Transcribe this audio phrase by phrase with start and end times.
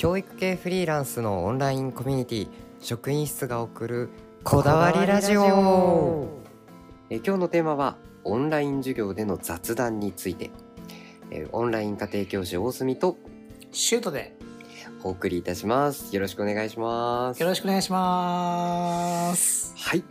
[0.00, 2.48] 教育系フリーランスのオンラインコミュニティ
[2.80, 4.08] 職員室が送る
[4.42, 6.26] こだわりラジオ。
[7.10, 10.52] え今日のテーマはオンライン授業での雑談について。
[11.30, 13.18] えオンライン家庭教師大隅と
[13.72, 14.34] シュートで。
[15.04, 16.14] お送りいたします。
[16.14, 17.42] よろしくお願いします。
[17.42, 19.74] よろしくお願いします。
[19.76, 20.02] はい。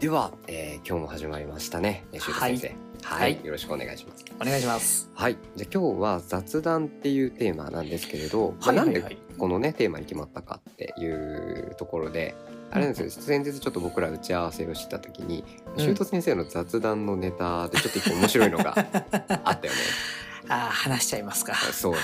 [0.00, 2.06] では、えー今日も始まりましたね。
[2.12, 2.68] えシュート先生。
[3.02, 3.44] はい、はい。
[3.44, 4.24] よろしくお願いします。
[4.40, 5.10] お願いします。
[5.12, 5.36] はい。
[5.54, 8.88] じゃあ今日は雑談っていうテーマなんですけれど、まあはいはい。
[8.88, 12.34] はいなんでこのねテーマに決まったかっていうところで
[12.70, 13.22] あれなんですよ。
[13.22, 15.44] 先日ちょっと僕ら打ち合わせをした時に、
[15.76, 15.80] うん。
[15.80, 18.74] シュート先生の雑談のネタでちょっと一個面白いのが
[19.44, 19.78] あったよね。
[20.48, 21.54] あー話しちゃいますか。
[21.54, 21.94] そう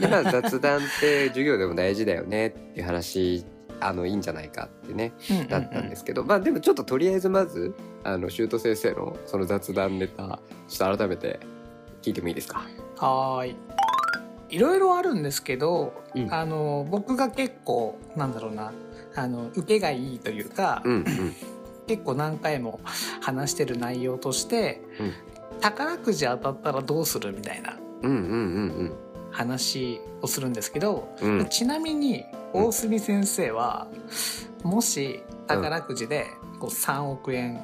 [0.00, 3.44] で まあ雑談って授業でも大事だよねっていう話
[3.80, 5.12] あのいいんじゃないかってね
[5.48, 11.40] だったんですけど、まあでもちょっととりあえずまずあのシュート先生のその雑談ネタちょっと改めて
[12.02, 12.62] 聞いてもいいですか？
[12.98, 13.56] はーい
[14.48, 16.32] いろいろあるんですけど、うん。
[16.32, 18.72] あの僕が結構なんだろうな
[19.14, 21.04] あの受けがいいというか、うんうん。
[21.86, 22.80] 結構何回も
[23.22, 25.12] 話してる内容として、うん。
[25.60, 27.76] 宝くじ当たったらどうするみたいな
[29.30, 31.38] 話をするんですけど、うん。
[31.38, 33.86] うんちなみに大隅先生は、
[34.62, 36.26] もし宝くじで
[36.60, 37.60] こう3億円。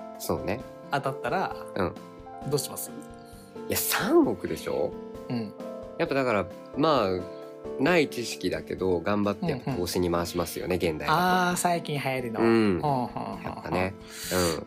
[0.91, 1.93] 当たったら、うん。
[2.51, 2.91] どうします？
[3.69, 4.93] いや3億でしょ？
[5.31, 5.53] うん
[5.99, 7.43] やっぱだからまあ
[7.83, 11.15] ない知識だけど頑張ってやっぱうんうん投資に回しますよね、現代は。
[11.49, 13.95] ああ最近流行りの、うんほんほんほんほんやっぱね。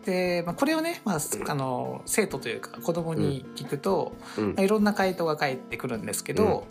[0.04, 1.18] で、まあ、これをね、まあ、
[1.48, 4.44] あの生徒というか子供に聞くと、うん。
[4.44, 6.66] うんまあ、いろんな回答が返ってくるんですけど、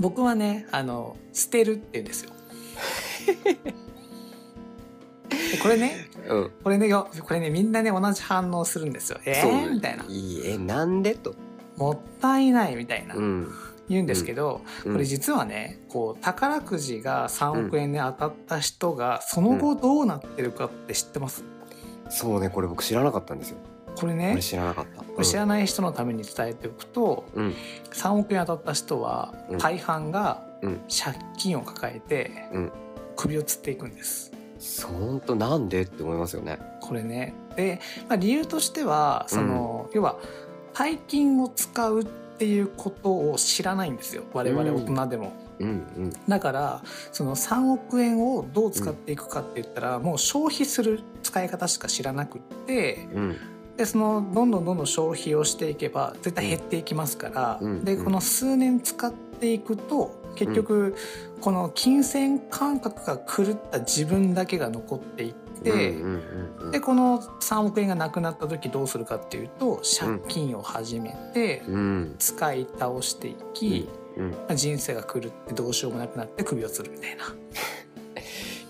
[0.00, 2.30] 僕はねあの捨てるって言うんですよ。
[5.28, 6.50] で これねうん。
[6.62, 9.18] これねよこれねみんなね同じ反応するんですよ。
[9.26, 10.04] えー、みたいな。
[10.08, 11.14] いいえなんで？
[11.14, 11.34] と。
[11.76, 13.52] もったいないみたいな、うん。
[13.88, 21.44] 言うんですけど、うんこれ実はねこう宝くじが3億円で当たった人がその後どうなってるかって知ってます、
[22.08, 23.58] そうねこれ僕知らなかったんですよ。
[23.96, 25.02] これね知らなかった。
[25.02, 27.54] これ知らない人のために伝えておくと、うん。
[27.92, 32.72] 3億円当たった人はうん大半がうん借金を抱えてうん
[33.16, 34.32] 首をつっていくんです。
[34.58, 35.82] そう本当なんで？
[35.82, 36.58] って思いますよね。
[36.80, 40.16] これねで、まあ、理由としてはその、要は
[40.74, 42.04] 大金を使うっ
[42.36, 44.24] ていうことを知らないんですよ。
[44.32, 45.32] 我々大人でも。
[45.60, 45.68] うん。
[45.68, 45.72] う
[46.06, 46.12] ん。
[46.28, 53.36] だからその3億円をどう使っていくかって言ったら、もう消費する使い方しか知らなくってうん。
[53.76, 57.70] でそのどんどんどんどん消費をしていけば絶対減っていきますから、うん。
[57.70, 57.84] うん。
[57.84, 60.96] でこの数年使っていくと結局
[61.40, 65.94] この金銭感覚が狂った自分だけが残っていって、
[66.70, 72.14] でこの3億円がなくなった時どうするかっていうと借金を始めてうん。
[72.18, 73.88] 使い倒していき、
[74.54, 77.24] 人生が狂ってどうしようもなくなって首をつるみたいな。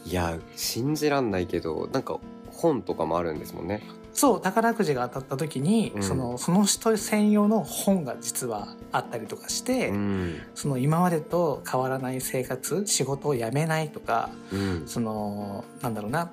[0.07, 2.19] いや信じらんないけどなんか
[2.53, 3.83] 本とかもあるんですもんね。
[4.15, 6.03] そう宝くじが当たった時に、うん。
[6.03, 10.41] そのその人専用の本が実はあったりとかして、うん。
[10.55, 14.83] その今までと変わらない生活仕事を辞めないとかうん。
[14.87, 16.31] そのなんだろうな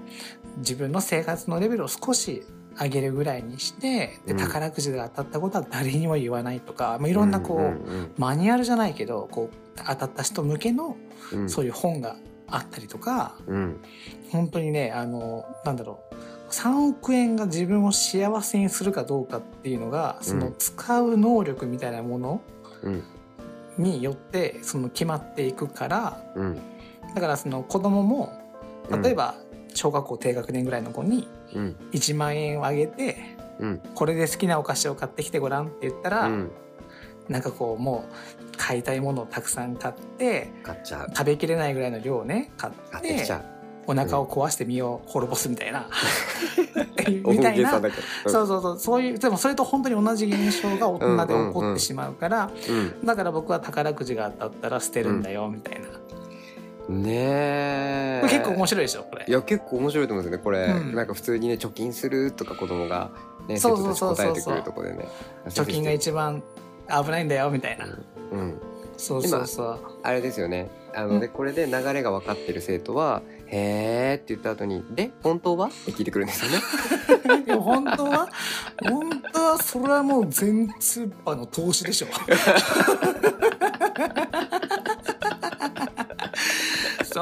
[0.58, 2.44] 自分の生活のレベルを少し
[2.80, 4.38] 上げるぐらいにしてでうん。
[4.38, 10.96] 宝くじが当たったことは誰にも言わないとか、まあ、いろんなこう、うんマニュアルじゃないけどこう当たった人向けの
[11.34, 11.40] うん。
[11.42, 12.16] うんそういう本が
[12.48, 13.80] あったりとか、うん。
[14.32, 22.42] 本当にねあのなんだろう3億円が自分を幸せにするかどうかっていうのがその使う能力みたいなもの
[22.84, 23.04] うん。
[23.78, 26.60] によってその決まっていくからうん。
[27.16, 28.34] だからその子供も
[28.90, 29.36] うん例えば
[29.82, 31.76] 小学校低学年ぐらいの子にうん。
[31.92, 33.18] 1万円をあげて
[33.60, 33.82] うん。
[33.96, 36.52] これで好きなお菓子を買ってきてごらんって言ったら、うん。
[37.28, 41.08] なんかこうもう買いたいものをたくさん買って買っちゃう。
[41.10, 43.26] 食べきれないぐらいの量をね買って。
[43.88, 45.90] お腹を壊して身を滅ぼすみたいな、
[46.96, 47.52] 大 みたいな。
[47.52, 48.30] げさだけど。
[48.30, 48.80] そうそうそう。
[48.80, 53.06] そういうでもそれと本当に同じ現象が大人で起こってしまうから、うん。
[53.06, 56.01] だから僕は宝くじが当たったら捨てるんだよみたいな、うん。
[56.92, 58.20] ねえ。
[58.22, 59.26] これ結構面白いでしょこれ。
[59.28, 60.96] いや結構面白いと思うんですよねこれ、うん。
[60.96, 63.12] なんか普通にね貯金するとか子供が
[63.48, 64.36] ねそう生徒そうそうそう。
[64.36, 65.08] たち答えてくるとこでね
[65.46, 66.44] 貯金が一番
[67.04, 68.62] 危ないんだよみたいな、うん、うん。
[68.98, 69.80] そうそうそう。
[70.04, 70.70] あれですよね。
[70.94, 76.60] あのでこれで流れが分かってる生徒は「へーって言った後に「で本当は?」って聞いてくるんですよね。
[77.48, 78.28] でも本当は？
[78.84, 82.08] 本当はそれはもう全通波の投資でしょ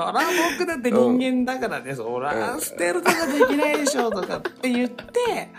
[0.08, 5.50] そら僕だって人間だからね、そら捨てるとかできないでしょとかって言って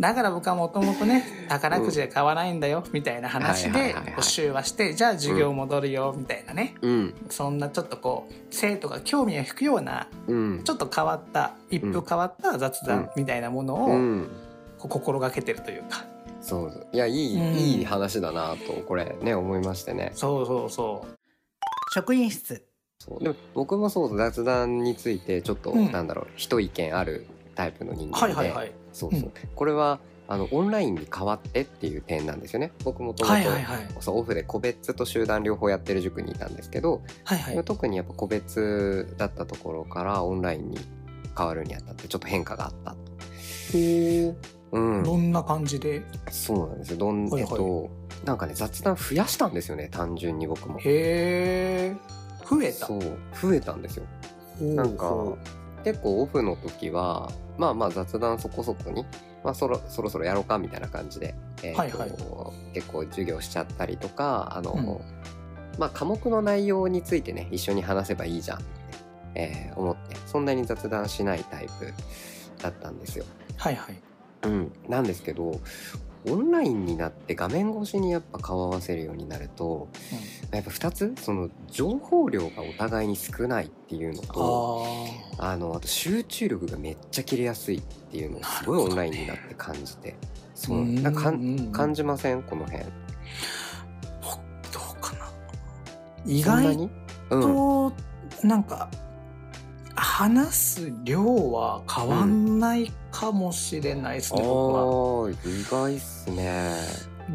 [0.00, 14.26] だから僕はもともとね宝くじで買わないんだよみたいな話で募集はしてじゃあ授業戻るよみたいなね、うん、そんなちょっとこう生徒が興味を引くような、うん、ちょっと変わった一風変わった雑談みたいなものを、
[14.78, 16.04] こう心がけてるというか。
[16.40, 16.86] そう。
[16.92, 20.10] いやいい、うん、いい話だなとこれね思いましてね。
[20.14, 21.14] そうそうそう。
[21.94, 22.66] 職員室
[23.04, 23.22] そう。
[23.22, 32.72] でも僕もそう雑談についてちょっと、うん、なんだろう一意見あるタイプの人間で、はいはいはい、そうそう、うん、これはあのオンラインに変わってっていう点なんですよね。
[32.82, 33.30] 僕もとも
[34.00, 40.78] とオフで個別と集団両方やってる塾にいたんですけど、はいはい、特にやっぱ個別だったところからオンラインに
[41.36, 42.90] 変わるにあたってちょっと変化があった。
[42.92, 42.96] と。
[43.74, 44.34] へ
[44.72, 46.02] うん、どんな感じで？
[46.30, 46.96] そうなんですよ。
[46.96, 47.90] どん、はいはい、えっと
[48.24, 50.78] なんかね雑談増やしたんですよね単純に僕も。
[50.78, 51.96] へえ
[52.48, 52.86] 増えた。
[52.86, 53.00] そう。
[53.40, 54.04] 増えたんですよ。
[54.60, 55.36] なんか
[55.84, 59.04] 結構オフの時はまあまあ雑談そこそこに、
[59.42, 62.10] まあ、そろそろそろやろうかみたいな感じで、えーとはいはい、
[62.72, 68.66] 結構授業しちゃったりとかあの、うん、まあ科目の内容についてね一緒に話せばいいじゃんって、
[69.34, 71.92] えー、思ってそんなに雑談しないタイプ
[72.62, 73.24] だったんですよ。
[73.56, 74.00] はいはい。
[74.44, 75.60] うん、なんですけど
[76.26, 79.88] オンラインになって画面越しにやっぱ顔合わせるようになると、
[80.50, 84.86] うん、やっぱ2つその情報量がお互いに少ないっていうのと
[85.38, 90.16] あのあと集中力がめっちゃ切れやすいっていうのをすごいオンラインになって感じて。
[90.54, 90.84] そう。
[90.84, 91.32] なんか
[91.72, 92.44] 感じません？
[92.44, 92.84] この辺。
[92.84, 92.92] どう
[95.00, 95.32] かな？
[96.24, 96.88] 意外
[97.28, 97.92] と、
[98.42, 98.88] うん、なんか
[100.04, 105.30] 話す量は変わんないかもしれないですね、うん、僕は。
[105.30, 105.34] 意
[105.70, 106.74] 外っすね。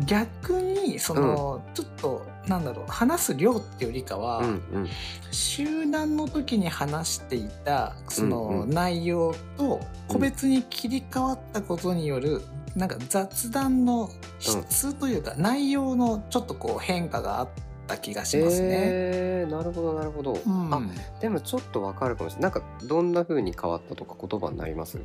[0.05, 4.87] 逆にその、うん、ちょっとなんだろう話す量っていうよりかは、うんうん、
[5.31, 12.43] 集団の時に話していたその内容と個別に切り替わったことによる、
[12.75, 17.68] うん、なんか雑談の質というか、内容のちょっとこう変化があって。
[17.93, 18.67] った気がしますね。
[18.71, 20.81] えー、なるほどなるほど、うん、あ
[21.19, 22.51] でもちょっとわかるかもしれない。
[22.51, 24.99] なんかどんな風に変わったとか言葉になります？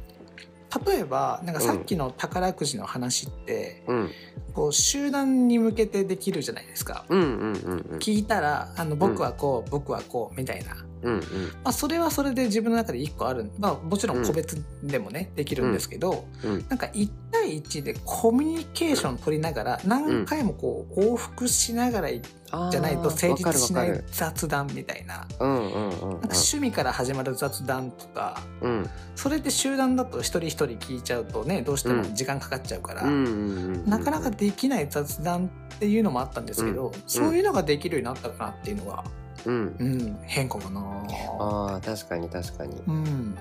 [0.87, 4.11] 例えばなんかさっきの宝くじの話って、うん、
[4.55, 7.05] こう集団に向けてできるじゃないですか。
[7.09, 10.75] うんうんうんうん、聞いたらあの僕はこう、うん、僕はこうみたいな。
[11.05, 11.21] うんうん。
[11.21, 16.25] まあ、それはそれで自分の中で一個ある、まあ、もちろん個別でもね、できるんですけど、
[16.69, 25.27] なんか1対1でコミュニケーション取りながら何回もこう往復しながらじゃないと成立しない雑談みたいな。
[25.39, 39.05] 趣味から始まる雑談とか、うん、それで集団だと一人一人聞いちゃうとねどうしても時間かかっちゃうから、なかなかできない雑談っていうのもあったんですけど、そういうのができるようになったかなっていうのが、
[39.47, 40.81] うん、うん、変化かな。
[41.39, 43.37] あ確かに確かに、うん、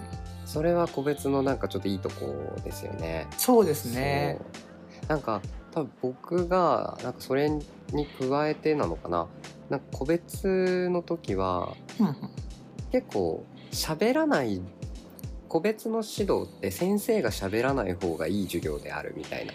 [0.46, 3.28] それは個別のなんかちょっといいとこですよね。
[3.38, 4.40] そうですね。
[5.08, 5.42] なんか
[5.72, 7.62] 多分僕がなんかそれに
[8.20, 9.28] 加えてなのかな。
[9.70, 11.76] なんか個別の時は
[12.92, 14.62] 結構喋らない
[15.48, 19.54] 個別の指導って先生が喋らない方がいい授業であるみたいな、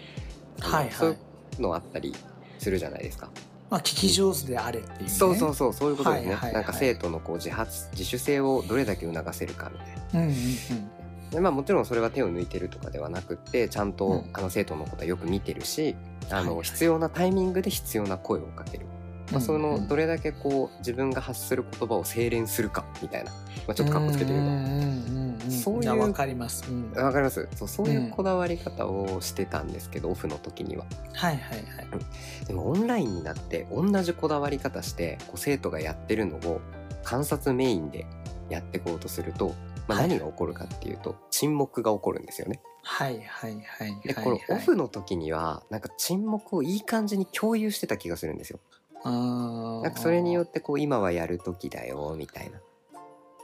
[0.60, 1.16] はいはい、そうい
[1.58, 2.14] うのあったり
[2.58, 3.30] するじゃないですか。
[3.70, 11.30] まあ、聞き上手であれっていう、ね、そうそうそうそういうことですね、はいはいはい、なんか生徒のこう自発自主性をどれだけ促せるかみたいな、うんうんうん。
[11.30, 15.96] でまあ、もちろんそれは手を抜いてるとかではなくってちゃんと、あの生徒のことはよく見てるし、
[16.30, 18.86] あの必要なタイミングで必要な声をかける。
[19.30, 23.38] まあ、そのどれだけこう自分が発する言葉を精錬するかみたいな、ま
[23.68, 25.50] あ、ちょっとかっこつけて言うと。
[25.50, 26.64] そういうわかります。
[26.94, 27.48] わ、かります。
[27.54, 30.84] そうそういうこだわり方をしてたんですけど、オフの時には。
[31.14, 36.60] はいはいはい、でもオンラインになって同じこだわり方してこう生徒がやってるのを
[37.02, 38.06] 観察メインで
[38.50, 39.54] やっていこうとすると
[39.88, 42.60] まあ、何が起こるかっていうと、沈黙が起こるんですよね。
[42.82, 48.60] はいはいはい、でこのオフの時にはなんか沈黙をいい感じに共有してた気がするんですよ。
[49.04, 52.58] なんかそれによってこう今はやる時だよみたいな。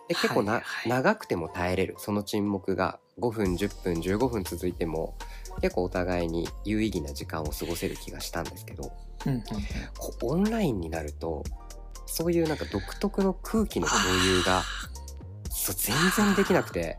[0.08, 0.62] で結構な、はい。
[0.62, 1.94] はい、長くても耐えれる。
[1.98, 5.14] その沈黙が5分10分15分続いても
[5.60, 8.92] 結構お互いに有意義な時間を過ごせる気がしたんですけど、
[9.26, 9.44] うんうんうん、
[10.22, 11.44] オンラインになると
[12.06, 14.62] そういうなんか独特の空気の共有が
[15.50, 16.98] そう全然できなくて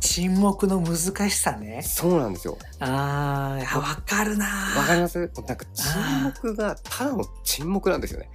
[0.00, 0.96] 沈黙の難
[1.30, 1.82] しさね。
[1.82, 2.58] そうなんですよ。
[2.80, 4.46] ああわかるな
[4.76, 5.18] わかります？
[5.18, 8.28] なんか沈黙がただの沈黙なんですよね。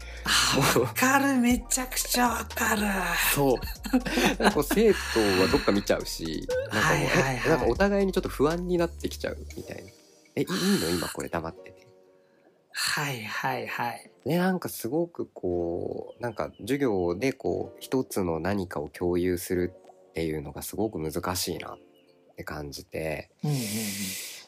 [0.79, 1.35] わかる。
[1.35, 2.81] めちゃくちゃわかる。
[3.35, 4.43] そう。
[4.43, 4.97] なんか 生徒
[5.41, 9.83] はどっか見ちゃうしなんかもう、はいはいはい、なんかお互いにちょっと不安になってきちゃうみたいな。
[10.35, 10.47] えいい
[10.81, 10.89] の？
[10.89, 11.87] 今これ黙ってて。
[12.71, 14.09] はいはいはい。
[14.25, 19.73] でなんかすごくこうなんか授業でこう一つの何かを共有する
[20.19, 21.77] っていうのがすごく難しいなっ
[22.35, 23.63] て感じて、うんうんうん、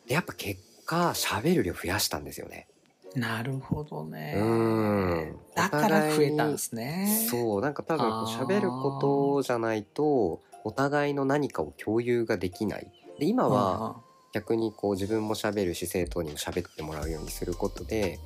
[0.05, 2.67] でやっぱ結果喋る量増やしたんですよね。
[3.15, 4.35] なるほどね。
[4.37, 5.39] うん。
[5.55, 7.25] だから増えたんですね。
[7.29, 12.91] そう、なんか多分喋ることじゃないと、お互いの何かを共有ができない。
[13.17, 14.01] で、今は
[14.33, 18.19] 逆にこう自分も喋るし、生徒にも喋ってもらうようにすることで、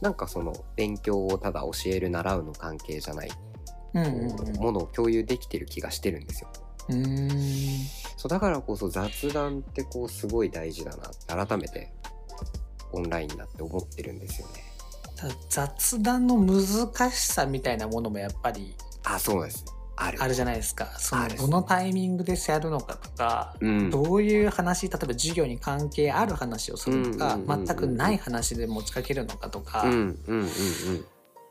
[0.00, 3.30] なんかその勉強をただ教える習うの関係じゃない、
[3.94, 6.48] うんうんうん、ものを共有できてる気がしてるんですよ。
[6.88, 7.30] うん。
[8.16, 11.92] そうだからこそ雑談ってこうすごい大事だなって改めて
[12.92, 14.64] オンラインだって思ってるんですよね。
[15.48, 19.64] 雑談の難しさみたいなものもやっぱりあそうです。
[19.96, 20.22] ある。
[20.22, 20.86] あるじゃないですか。
[20.98, 29.84] そのどのタイミングでやるのかとか、うん、どういう話例えば授業に関係ある話をするとか、全くない話で持ちかけるのかとか、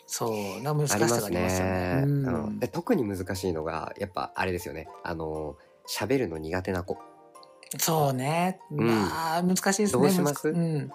[0.08, 1.72] そうな難しさがありますよね。
[1.72, 2.04] ね。
[2.06, 2.08] う
[2.50, 4.88] ん、で特に難しいのがやっぱあれですよね。
[5.04, 5.56] あの
[5.88, 6.98] 喋るの苦手な子。
[7.78, 8.62] そうね。
[8.72, 10.02] まあ、難しいですね。
[10.02, 10.88] どうします、うん、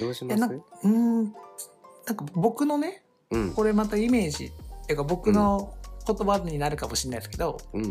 [0.00, 0.60] どうします？
[0.84, 5.74] うん、なんか僕のね、うん、これまたイメージっていうか僕の
[6.06, 7.90] 言葉になるかもしれないですけど、うん、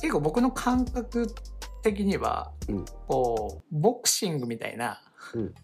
[0.00, 1.34] 結構僕の感覚
[1.82, 5.02] 的には、うん、こうボクシングみたいな、
[5.34, 5.54] うん、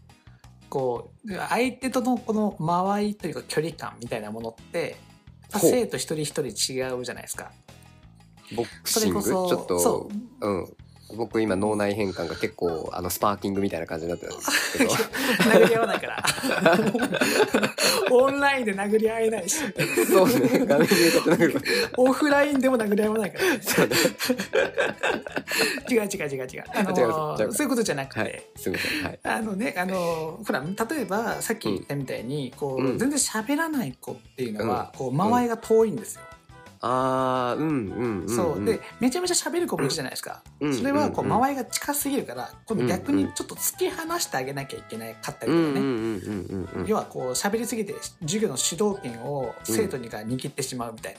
[0.70, 4.96] こう相手とのこの間合いというか距離感みたいなものって
[5.58, 7.50] 生徒一人一人違うじゃないですか。
[8.56, 9.22] ボクシング？
[9.22, 10.08] ちょっと
[10.40, 10.76] う、うん、
[11.16, 14.90] 僕今脳内変換が結構あのスパーキングみたいな感じになってるんですけど。
[15.50, 16.24] 殴り合わないから。
[18.10, 19.56] オンラインで殴り合えないし。
[20.06, 20.66] そうね。
[20.66, 21.62] 画面で殴る
[21.96, 23.96] オフラインでも殴り合わないから、ね、そうね。
[25.90, 26.64] 違う違う違う違う。
[26.74, 36.22] あのー、そういうことじゃなくて、はい、すみません、はい、あのねあのー、ほら例えばさっき言ったみたいに、こう、うん、全然喋らない子っていうのは、うん、こう間合いが遠いんですよ、
[36.82, 38.64] ああうんうんうん、そう。
[38.64, 46.86] でめちゃめちゃ喋る子もいるじゃないですか、それはこう間合いが近すぎるから今度逆にちょっと突き放してあげなきゃいけないかったりとかね。
[46.86, 51.16] 要はこう喋りすぎて授業の主導権を生徒にが握ってしまうみたい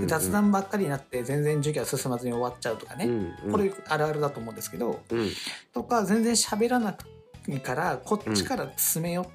[0.00, 3.08] な、雑談ばっかりになって全然授業進まずに終わっちゃうとかね、
[3.50, 5.00] これあるあるだと思うんですけど、
[5.74, 9.30] とか全然喋らなくてからこっちから詰め寄っ、うん、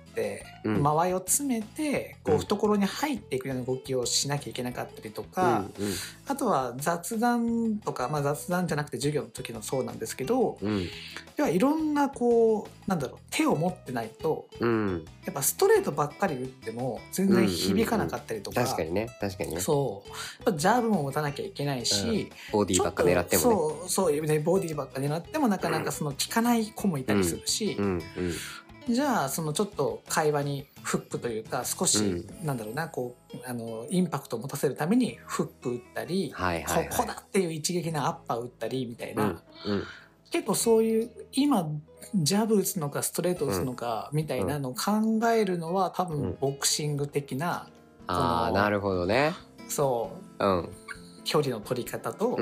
[0.64, 5.94] 間合いを詰めてこう懐に入っていくような動きをしなきゃいけなかったりとか、うんうん、
[6.28, 10.88] あとは雑談とか、まあ、雑談じゃなくて授業の時のそうなんですけど、うん、
[11.36, 19.18] ではいろんなこうなんだろう手を持ってないと、うん、やっぱストレートばっかり打っても全然響かなかったりとか、うんうんうん、確かにね。
[19.20, 19.60] 確かにね。
[19.60, 20.04] そ
[20.46, 20.54] う。
[20.58, 23.50] ジャブも持たなきゃいけないし、うん、ボディばっか狙ってもね。
[23.50, 28.02] そうそうねボディばっか狙ってもなかなかその効かない子もいたりするし、うんうん
[28.90, 39.84] じゃあそのちょっと会話にフックというか少し、うん、なんだろうなこうあのインパクトを持たせるためにフック打ったり、はいはいはい、ここだっていう一撃なアッパー打ったりみたいな、うんうん、
[40.32, 41.70] 結構そういう今
[42.16, 47.70] ジャブ打つのかストレート打つのかみたいなのを考えるのは多分ボクシング的な、
[48.08, 49.34] ああなるほどね。
[49.70, 50.70] そう、うん、
[51.24, 52.42] 距離の取り方と手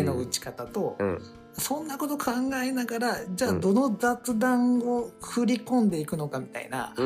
[0.00, 1.22] の打ち方と、うん
[1.54, 2.32] そんなこと考
[2.62, 7.02] えながらじゃあどの雑談を振り込んでいくのかみたいな、って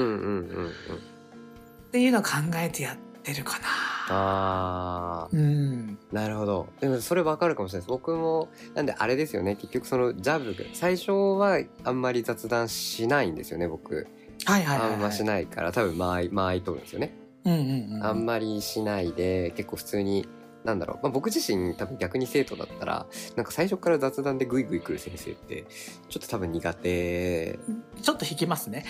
[1.98, 3.66] いうのを考えてやってるかな。
[4.08, 6.68] あうん、なるほど。
[6.78, 7.88] でもそれ分かるかもしれないです。
[7.88, 9.56] 僕もなんであれですよね。
[9.56, 14.06] 結局そのジャブ最初はあんまり雑談しないんですよね僕、
[14.44, 15.72] はいはい、はい、あんましないから。
[15.72, 17.12] 多分間合い間合い取るんですよね、
[17.44, 20.28] うんうんうん、あんまりしないで結構普通に
[20.66, 23.06] なんだろう、まあ、僕自身多分逆に生徒だったら
[23.36, 25.64] なんか最初から雑談でグイグイ来る先生って
[26.08, 27.58] ちょっと多分苦手。
[28.02, 28.84] ちょっと引きますね。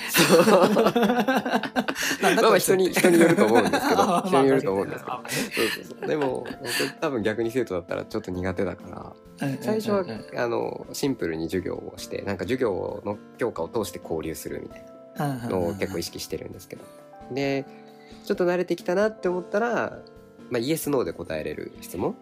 [2.23, 6.09] まあ人に人によると思うんですけど人によると思うんですけど、 そうそうそう。
[6.09, 10.05] でも僕多分逆に生徒だったらちょっと苦手だから最初は
[10.37, 14.85] あのシンプルに授業をしてなんか授業の教科を通して交流するみたい
[15.19, 16.85] なのを結構意識してるんですけど。
[17.33, 17.67] で
[18.25, 19.99] ちょっと慣れてきたなって思ったら
[20.51, 22.15] まあ、イエス・ノーで答えれる質問、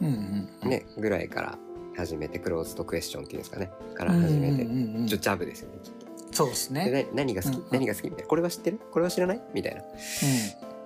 [0.00, 1.58] うんうん、ね、ぐらいから
[1.96, 3.70] 始めてクローズドクエスチョンっていうんですかね。
[3.94, 5.78] から始めて、うんうんうん、ジャブですよね
[6.32, 6.90] そうですね。
[6.90, 8.26] で何が好き、うんうん、何が好きみたいな。
[8.26, 8.80] これは知ってる？
[8.90, 9.40] これは知らない？
[9.54, 9.82] みたいな。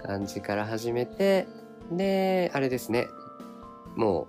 [0.06, 1.48] 感じから始めて
[1.90, 3.08] であれですね。
[3.96, 4.28] も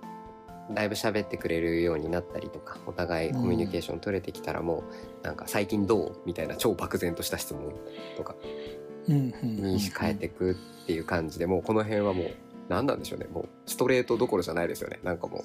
[0.70, 4.84] うだいぶ喋ってくれるようになったりとかお互いコミュニケーション取れてきたらも
[5.22, 6.16] うなんか最近どう？
[6.24, 7.74] みたいな超漠然とした質問
[8.16, 8.34] とか
[9.06, 9.32] に
[9.78, 12.30] 変えていくっていう感じでもうこの辺はもう
[12.70, 13.26] 何なんでしょうね。
[13.26, 15.00] もうストレートどころじゃないですよね。
[15.02, 15.44] なんかも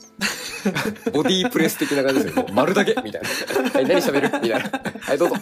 [1.08, 1.12] う。
[1.12, 2.96] ボディープレス的な感じですよもう丸だけ。
[3.04, 3.30] みたいな
[3.74, 4.70] 「はい何喋る?」みたいな
[5.02, 5.36] 「はいどうぞ」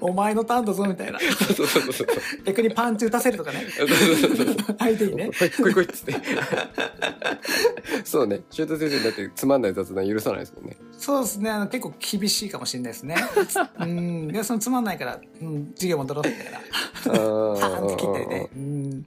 [0.00, 1.18] お前のターンだぞみたいな。
[1.18, 2.06] そうそうそうそう
[2.44, 3.66] 逆にパンチ打たせるとかね。
[3.76, 4.76] そうそうそうそう。
[4.78, 5.30] 相手にね。
[5.60, 6.14] こいこいっつって
[8.06, 8.42] そうね。
[8.50, 10.76] シュート先生だってつまんない雑談許さないですもんね。
[10.96, 11.50] そうですね。
[11.50, 13.16] あの結構厳しいかもしれないですね。
[13.80, 14.28] うん。
[14.28, 16.60] でそのつまんないから、うん、授業戻ろうみたいな
[17.04, 19.06] パーンって切ったりね、うん、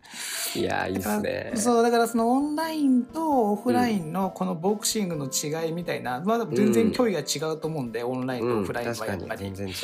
[0.55, 1.53] いやーいいっすね。
[1.55, 9.75] そうだからそのオンラインとオフラインのこのボクシングの違いみたいな、まあ全然距離が違うと思うんで、オンラインとオフラインはやっぱり、全然違う。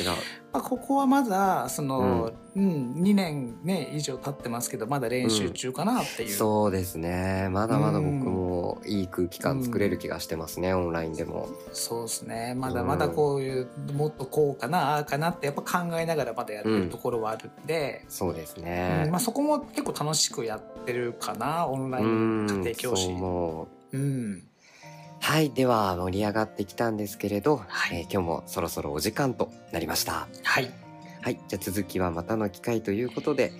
[0.52, 7.48] まあ、ここはまだその、うん2年ね以上経ってますけどまだ練習中かなっていう、そうですね。
[7.50, 11.48] まだまだ僕もいい空気感作れる気がしてますね、オンラインでも。
[11.72, 12.54] そうですね。
[12.56, 23.10] まだまだこういう、もっとこうかなああかなってやっぱ考えながらまだやってるところはあるんで、そうですうんねまあ、そこも結構楽しくやってるかなオンライうんン家庭教師。
[23.92, 24.42] うん。
[25.20, 27.98] はいでは盛り上がってきたんですけれど、はい。
[27.98, 30.26] えー今日もそろそろお時間となりました。
[30.42, 30.85] はい
[31.26, 33.50] はいじゃあ続きはまたの機会ということで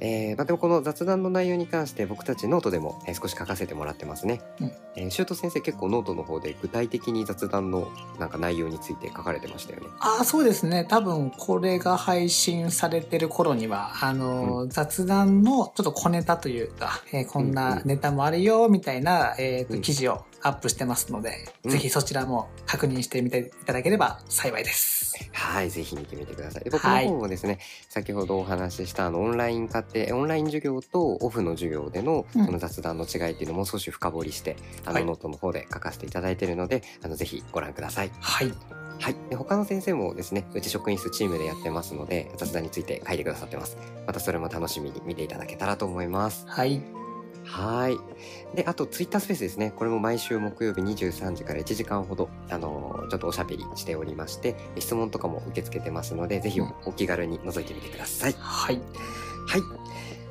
[0.00, 4.72] えーまあ、でもこの雑談の内容に関して僕たちノートでも、えー少し書かせてもらってますね、うん。
[4.96, 9.86] えー、シュート先生結構ノートの方で具体的に雑談のなんか内容について書かれてましたよね。
[10.00, 10.84] ああそうですね。
[10.84, 19.80] 多分これが配信されてる頃にはあの、雑談のちょっと小ネタというか、えーこんなネタもあるよみたいな、えーとうん。
[19.80, 25.14] 記事をアップしてますので、うんぜひそちらも確認してみていただければ幸いです。
[25.32, 26.64] はい、ぜひ見てみてください。
[26.64, 27.58] で僕のはい方もですね、
[27.88, 38.12] 先ほどお話ししたあのオンライン家庭、オンライン授業とオフの授業でのうんその雑談の違いっていうのも少し深掘りして、あはいのノートの方で書かせていただいているので、あのぜひご覧ください。
[38.20, 38.52] はい。
[39.00, 39.16] はい。
[39.30, 43.76] で他の先生もですね、うち職員室チームでやってますので、雑談について書いてくださってます。
[44.06, 46.44] またそれも楽しみに見ていただけたらと思います。
[46.48, 47.03] はい。
[47.44, 48.56] はい。
[48.56, 49.72] で、あと、ツイッタースペースですね。
[49.76, 58.34] これも毎週木曜日23時から1時間ほど、あのーちょっとおしゃべりしておりまして、質問とかも受け付けてますので、ぜひお気軽に覗いてみてください。
[58.38, 58.80] はい。
[59.46, 59.62] はい。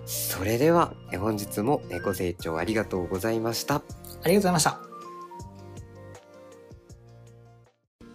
[0.05, 3.75] それでは、え本日もえご清聴ありがとうございました。
[3.75, 4.79] ありがとうございました。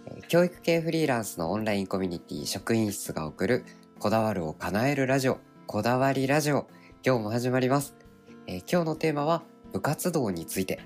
[0.07, 3.65] え教育系フリーランスのオンラインコミュニティ職員室が送る
[3.99, 6.67] こだわるを叶えるラジオこだわりラジオ
[7.05, 7.95] 今日も始まります、
[8.49, 10.79] えー今日のテーマは部活動について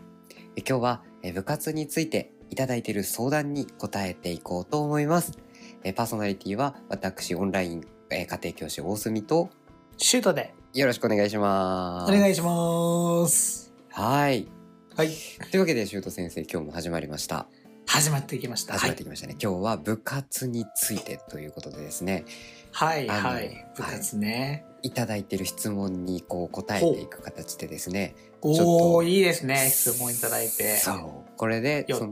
[0.55, 5.39] えー今日はえー部活についていただいている相談に答えていこうと思います
[5.85, 9.49] えーパーソナリティは私オンラインえー家庭教師大隅と
[9.95, 13.73] シュートでよろしくお願いしますお願いします。
[13.91, 14.47] はい
[14.95, 15.09] はい。
[15.49, 17.47] というわけでシュート先生今日も始まりました
[17.87, 18.73] 始まっていきました。
[18.73, 22.25] 始まってきましたね、今日は部活についてということでですね
[22.73, 23.07] はい。
[23.07, 23.65] はい。
[23.77, 24.65] 部活ね。
[24.83, 29.69] いただいている質問にこう答えていく形でですねおとおいいですね。
[29.69, 30.77] 質問いただいて。
[30.77, 32.11] そうこれでその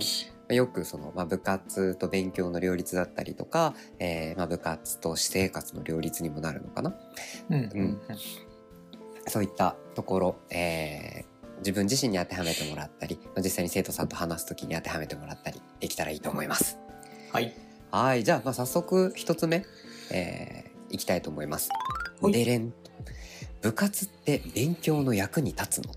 [0.56, 6.94] よくその、まあ、部活と勉強の両立だったりとか、えーまあ、部活と私生活の両立にもなるのかな？
[7.50, 7.56] うん。
[7.56, 8.02] うん。
[9.28, 11.32] そういったところ、えー
[11.62, 16.80] 自分自身に当てはめてもらったりまあ実際に生徒さんと話す時に当てはめてもらったりできたらいいと思います。
[17.32, 17.54] はい。
[17.92, 19.64] はいじゃあ、まあ、早速一つ目、
[20.10, 21.70] えーいきたいと思います。
[22.22, 22.34] はい。
[22.34, 22.74] でれん。
[23.62, 25.94] 部活って勉強の役に立つの。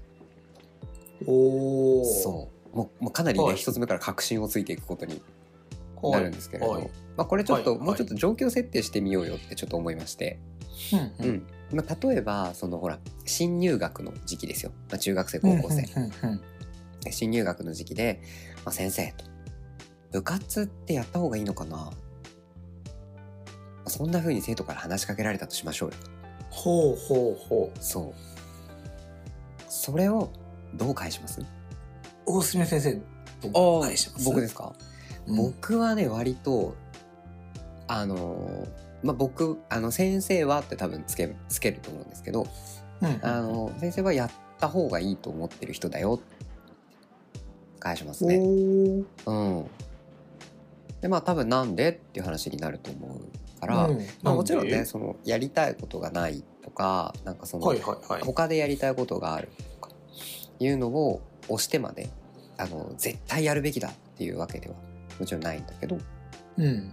[1.27, 2.05] おお。
[2.05, 2.77] そう。
[2.77, 3.57] もうもうかなりねはい。
[3.57, 5.21] 一つ目から確信をついていくことに
[6.03, 6.91] うなるんですけれど、はい。
[7.17, 7.81] まあ、これちょっと、はい。
[7.81, 10.39] もうちょっと状況設定してみようよってちょっと思いまして、
[11.21, 11.27] うん。
[11.27, 11.47] うん。
[11.73, 15.85] まあ、例えばそのほら新入学の時期ですよ、まあ、中学生高校生、
[17.11, 18.21] 新入学の時期で、
[18.65, 19.25] まあ、先生と。
[20.13, 21.91] 部活ってやった方がいいのかなまあ
[23.87, 25.97] そんな風に生徒から話しかけられたとしましょうよ。
[26.51, 27.79] ほうほうほう。
[27.81, 29.63] そう。
[29.69, 30.31] それを
[30.75, 31.41] どう返します？
[32.27, 33.01] 大隅先生、
[33.49, 34.25] どう返します？
[34.25, 34.73] 僕ですか？
[35.27, 35.37] うん。
[35.37, 36.75] 僕はね割と
[37.87, 38.67] あの
[39.03, 42.47] まあ僕あの先生はって多分つけつけると思うんですけど
[43.03, 43.19] うん。
[43.23, 46.21] あの先生はやった方がいいと思ってる人だよ
[47.81, 48.39] 返しますね。
[49.27, 49.67] おうん。
[51.03, 53.21] でまあ多分なんでっていう話になると思う
[53.67, 58.23] から、うんまあ、もちろんねそのやりたいことがないとかなんかその、はいはいはい。
[58.23, 59.49] 他でやりたいことがある
[59.81, 59.95] とか
[60.59, 62.11] いうのを押してまで
[62.59, 64.75] あの絶対やるべきだっていうわけでは
[65.19, 65.99] もちろんないんだけど
[66.57, 66.93] うん。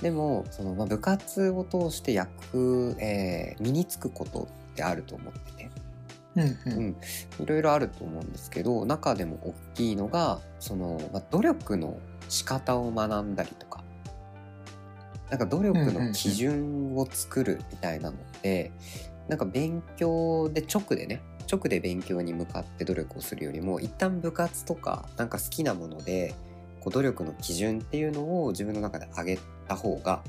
[0.00, 5.70] でもその、まあ、部活を通して役、えー身につくことってあると思ってて
[6.36, 6.58] うんう。
[6.66, 6.96] うんん
[7.40, 13.65] いろいろあると思うんですけど中でも大きいのがその、まあ、努力の仕方を学んだりとか
[15.30, 18.72] なんか努力の基準を作るみたいなのって、
[19.28, 26.34] なんか勉強で直でね直で勉強に向かって努力をするよりも一旦部活とかなんか好きなもので
[26.80, 30.22] こう努力の基準っていうのを自分の中で上げた方が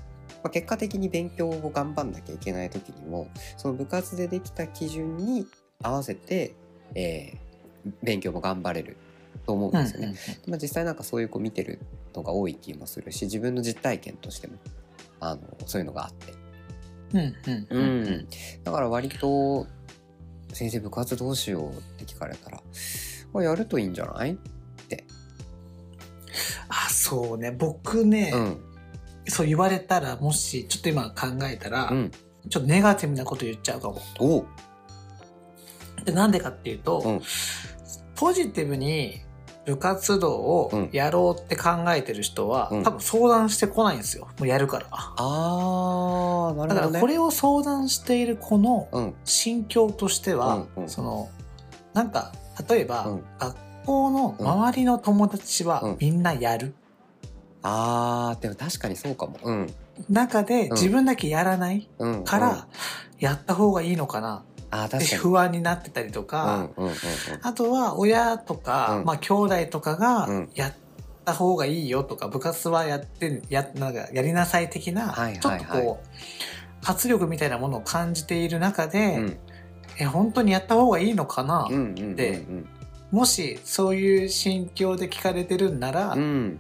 [0.43, 5.47] まあ、結果的に勉強を頑張んなきゃいけない時にもその部活でできた基準に
[5.81, 6.53] 合わせて、
[6.95, 8.97] えー、勉強も頑張れる
[9.45, 10.15] と思うんですよね。
[10.47, 11.79] まあ、実際なんかそういう子見てる
[12.15, 14.57] のが多い気もするし自分の実体験としても
[15.19, 16.33] あのそういうのがあって。
[17.13, 17.81] うんうんうん。
[17.81, 18.27] うん、
[18.63, 19.67] だから割と
[20.53, 22.61] 先生部活どうしようって聞かれたら
[23.43, 24.35] やるといいんじゃないっ
[24.87, 25.05] て。
[26.69, 27.51] あそうね。
[27.51, 28.61] 僕ね、うん、
[29.27, 32.11] そう言われたらもしちょっと今考えたら、うん、
[32.49, 34.01] ちょっとネガティブなこと言っちゃうかも。
[34.19, 34.45] お
[36.03, 37.21] でなんでかっていうと、うん、
[38.15, 39.21] ポジティブに
[39.67, 44.29] 部活動をやろうって考えてる人は、うん、多分相談してこないんですよ。
[44.39, 44.87] もうやるから。
[44.89, 51.29] ああ、なるほど、ね、だからこれを相談している子の心境としては、うん、その、
[51.93, 52.31] なんか、
[52.69, 56.73] 例えば、うん、学校の周りの友達はみんなやる。
[57.61, 59.37] ああ、でも確かにそうかも。
[59.43, 59.73] うん。
[60.09, 61.89] 中で自分だけやらない
[62.23, 62.67] から、
[63.19, 64.45] やった方がいいのかな。
[64.69, 65.05] あ確かに。
[65.17, 66.69] 不安になってたりとか、
[67.41, 70.73] あとは親とか、うん、まあ兄弟とかがやっ
[71.25, 76.07] た方がいいよとか、部活はやってやなんかやりなさい的な、ちょっとこう
[76.85, 79.37] 圧力みたいなものを感じている中で、うん、
[79.99, 81.65] え本当にやった方がいいのかな？
[81.65, 82.45] って、
[83.11, 86.59] もしそういう心境で聞かれてるんなら、うん、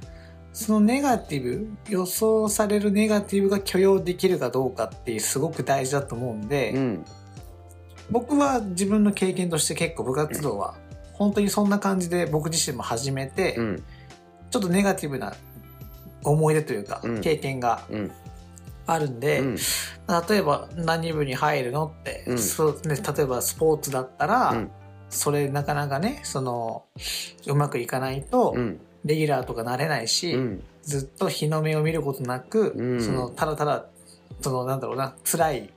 [0.53, 7.05] そのネガティブ予想されるネガティブが許容できるかどうかっていうすごく大事だと思うんで、うん、
[8.09, 10.75] 僕は自分の経験として結構部活動は
[11.13, 13.83] 本当にそんな感じで僕自身も始めて、うん、
[14.49, 15.35] ちょっとネガティブな
[16.23, 17.83] 思い出というか、経験が
[18.85, 24.67] あるんで、うん、例えば何部に入るのって、うん、そうね、例えばスポーツだったら、
[25.09, 26.85] それなかなかねその
[27.45, 28.55] うまくいかないと、
[29.05, 30.37] レギュラーとかなれないし、
[30.83, 33.85] ずっと日の目を見ることなく、そのただただ
[34.41, 35.69] そのなんだろうな辛い、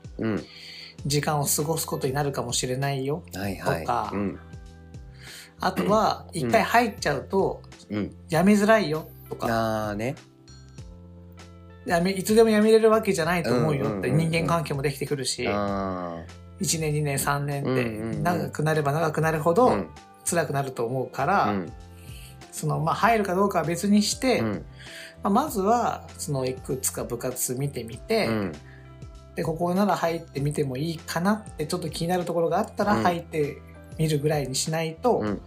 [1.06, 3.22] 時間を過ごすことになるかもしれないよ。
[3.26, 3.56] とか、はい。
[3.56, 4.40] はいうん、
[5.60, 7.62] あとは一回入っちゃうと
[8.28, 9.08] やめづらいよ。
[9.28, 10.16] とか、あね。
[11.86, 19.86] やめいつでもやめれるわけじゃないと思うよって人間関係もできてくるし、1年2年3年って長くなれば長くなるほど
[20.24, 21.54] 辛くなると思うから、
[22.52, 24.60] そのまあ入るかどうかは別にして、ま
[25.24, 28.28] あ、まずはそのいくつか部活見てみて、
[29.36, 33.58] でここなら入ってみてもいいかなってちょっと気になるところがあったら入って
[33.98, 35.40] みるぐらいにしないと、うん、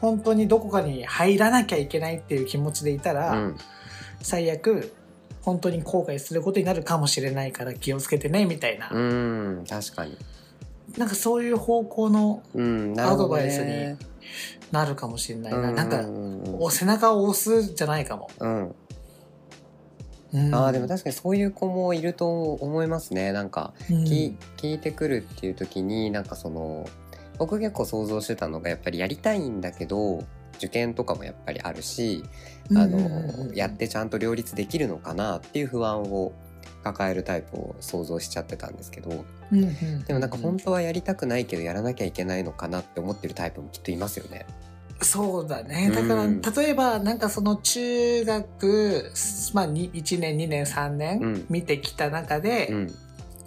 [0.00, 3.56] 本当にどこかに入らなきゃいけないっていう気持ちでいたら、うん、
[4.20, 4.92] 最悪
[5.44, 8.88] 本当に後悔することになるかもしれないから気をつけてねみたいな。
[8.90, 9.64] うん。
[9.68, 10.16] 確かに。
[10.96, 12.42] なんかそういう方向の
[12.96, 13.96] アドバイスに
[14.72, 15.68] なるかもしれないな。
[15.68, 18.30] うん、なんか、背中を押すじゃないかも。
[18.40, 18.74] うん、
[20.52, 23.32] ああでも確かにそういう子もいると思いますね。
[23.32, 26.88] なんか、うん、聞いてくるっていう時になんかその
[27.38, 30.24] 僕結構想像してたのがやっぱりやりたいんだけど
[30.56, 32.24] 受験とかもやっぱりあるし
[32.70, 36.32] あの、やってちゃんと両立できるのかなっていう不安を
[36.82, 39.24] 抱えるタイプを想像しちゃってたんですけど、
[40.06, 44.46] でもなんか本当はやりたくないけどやらなきゃいけないのかなって思ってるタイプもきっといますよね。
[45.04, 45.90] そうだね。
[45.94, 49.12] だから、うん、例えば、なんかその中学、
[49.52, 52.94] まあ、1年、2年、3年見てきた中で、うん、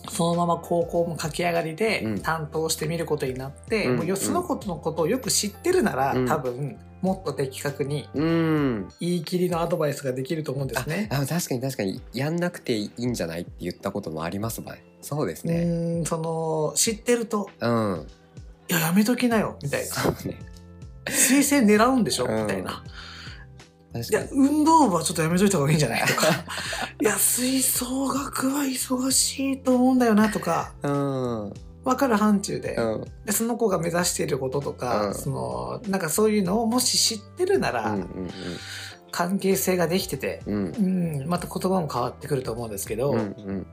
[0.10, 11.08] そのまま高校も駆け上がりで担当してみることになって、うん、もうそのことのことをよく知ってるなら、多分、もっと的確に言い切りのアドバイスができると思うんですね。
[11.12, 14.84] あ確かに確かにやんなくていいんじゃないって言ったこともありますばい。
[15.02, 15.62] そうですね。
[15.64, 18.08] うんその知ってると、うん、
[18.68, 19.88] いややめときなよみたいな。
[19.88, 20.40] そうね。
[21.10, 22.84] 推薦狙うんでしょ、みたいな。
[23.94, 26.02] いや、運動部はちょっとやめといた方がいいんじゃない？
[26.06, 26.28] とか。
[27.02, 30.74] いや、吹奏楽は忙しいと思うんだよなとか。
[30.84, 31.54] うん。
[31.84, 32.76] 分かる範疇で。
[32.76, 38.30] うん、でその子が目指していることとか、うん、そのなんかそういうのをもし知ってるなら、うんうんうん、
[39.10, 43.68] 関係性ができてて、うん、また言葉も変わってくると思うんですけど、うんうん、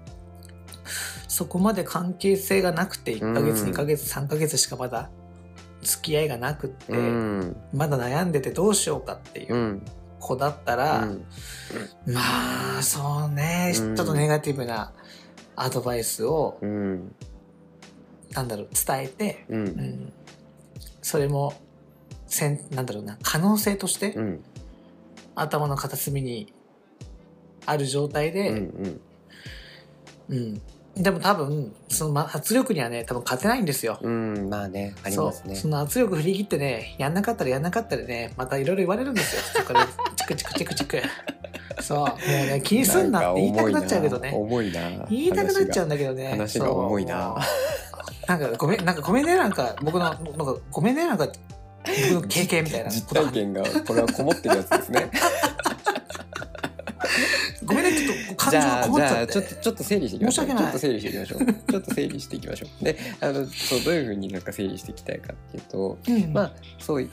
[1.27, 5.11] そこまで関係性がなくて1ヶ月、2ヶ月3ヶ月しかまだ
[5.85, 9.83] 付き合いがなくって、うん、まだ悩んでてどうしようかっていう
[10.19, 11.25] 子だったら、うん、
[12.13, 14.93] まあそうね、ちょっとネガティブな
[15.55, 17.15] アドバイスを、うん、
[18.33, 20.13] なんだろう伝えて、うん。
[21.03, 21.55] それも
[22.27, 24.17] せんなんだろうな可能性として、
[25.35, 26.53] 頭の片隅に
[27.67, 29.01] ある状態で、うん。
[30.31, 30.63] うん
[30.97, 33.99] でも多分、その圧力にはね、多分勝てないんですよ。
[34.01, 35.57] うん、まあね、ありますね。
[35.57, 39.43] その圧力振り切ってね、やんなかったらやんなかったらね、またいろいろ言われるんですよ。
[39.65, 39.81] そこで、
[40.17, 41.03] チクチクチクチク。
[41.81, 41.99] そう。
[41.99, 44.33] もうね気にすんなって言いたくなっちゃうけどね。
[44.33, 44.81] 重いな
[45.11, 46.29] 言いたくなっちゃうんだけどね。
[46.31, 47.37] 話が重いな。
[48.27, 55.11] なんかごめんなんかごめんねなんか僕のなんかごめんねなんか僕の経験みたいな実体験がこれはこもってるやつですね。
[57.65, 58.14] ごめんねちょっと
[58.51, 59.33] 感情がこもっちゃって。
[59.33, 60.47] ちょっとちょっと整理していきましょう。
[60.47, 61.39] ちょっと整理していきましょう。
[61.73, 62.85] ちょっと整理していきましょう。
[62.85, 66.33] であのそうどういうふうになんか整理していきたいかっていうと、うん。
[66.33, 67.09] まあそうい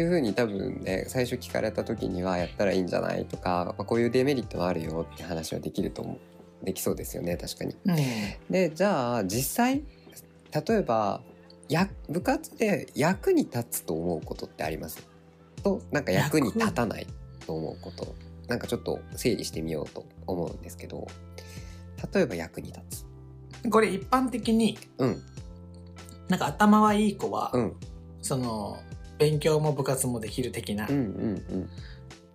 [0.00, 6.64] うふうに多分ね最初聞かれた時にはやったらいいんじゃないとか、まあ、こういうデメリットはあるよって話はできると思う。
[6.64, 7.76] できそうですよね確かに。
[7.86, 7.96] うん。
[8.50, 9.82] でじゃあ実際
[10.52, 11.20] 例えば
[11.68, 15.06] や部活で役に立つと思うことってあります？
[15.62, 17.06] となんか役に立たない
[17.46, 18.14] と思うこと
[18.48, 21.06] なんかちょっと整理してみようと思うんですけど
[22.12, 23.70] 例えば役に立つ。
[23.70, 25.22] これ一般的にうん。
[26.28, 27.76] なんか頭はいい子は、うん。
[28.22, 28.78] その
[29.18, 31.70] 勉強も部活もできる的な、うんうんうん。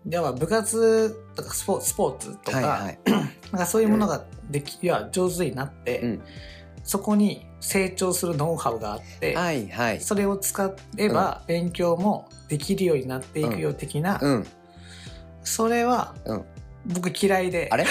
[0.06, 3.00] では部活とかスポーツスポーツとか、はいはい
[3.52, 6.22] なんかそういうものができ、いや上手になって、うん。
[6.84, 10.02] そこに成長するノウハウがあって、はいはい。
[10.02, 14.48] それを使えば勉強もできるようになっていくよ的な、うん
[15.44, 16.46] それは、うん。
[16.86, 17.70] 僕嫌いで。
[17.72, 17.86] あれ？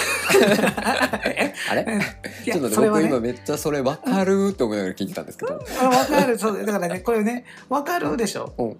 [1.25, 1.85] え あれ？
[2.45, 2.89] ちょっとね。
[2.89, 5.59] 僕今めっちゃそれ分かるって思いながら聞いてたんですけど。
[5.81, 6.37] あわかる。
[6.37, 6.99] そうだからね。
[6.99, 8.77] これねわかるでしょ、うん。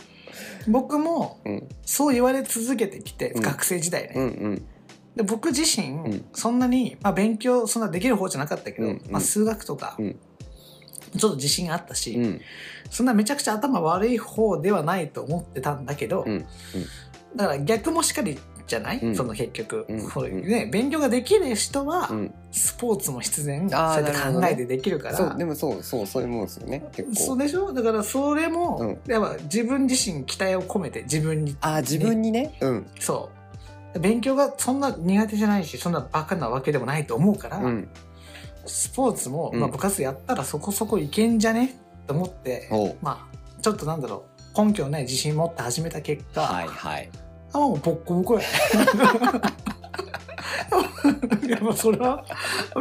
[0.71, 1.69] 僕もうん。
[1.83, 3.41] そう言われ続けてきて、うん。
[3.41, 4.65] 学生時代ね、うんうん。
[5.15, 6.25] で僕自身、ん。
[6.33, 9.11] そんなに、まあ、勉強そんなできる方じゃなかったけど、うんうん。
[9.11, 10.19] まあ、数学とか、うん。
[11.17, 12.41] ちょっと自信があったし、うん。
[12.91, 16.45] そんなめちゃくちゃ頭悪い方ではないと思ってたんだけど、うん。
[17.35, 18.37] だから逆もしかり
[18.73, 19.15] じゃない、うん。
[19.15, 20.09] その結局、うん。
[20.09, 22.33] こうね、勉強ができる人は、うん。
[22.51, 26.83] スポーツも必然そうやって考えてできるから、そうでもそうそうそういうもんですよね。
[26.91, 27.15] 結構。
[27.15, 27.71] そうでしょ？
[27.71, 29.11] だからそれも、うん。
[29.11, 31.55] やっぱ自分自身期待を込めて自分に。
[31.61, 32.57] あー自分にね？
[32.61, 32.87] うん。
[32.99, 33.29] そ
[33.95, 33.99] う。
[33.99, 37.87] 勉強がそんな苦手じゃないしそんなバカなわけでもないと思うから、うん。
[38.65, 39.59] スポーツも、うん。
[39.59, 41.75] まあ、部活やったらそこそこいけんじゃね？
[42.07, 42.69] と思って、
[43.01, 44.33] まあちょっとなんだろう。
[44.55, 47.09] 根拠のない自信持って始めた結果、はいはい
[47.53, 48.41] あもうボッコボコや。
[51.45, 52.23] い やまあそれは